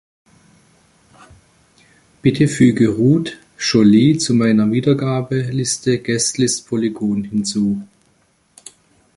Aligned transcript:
Bitte 2.23 2.47
füge 2.47 2.89
Ruud 2.89 3.37
Jolie 3.59 4.17
zu 4.17 4.33
meiner 4.33 4.71
Wiedergabeliste 4.71 5.99
Guest 5.99 6.39
List 6.39 6.67
Polygon 6.67 7.23
hinzu 7.25 7.79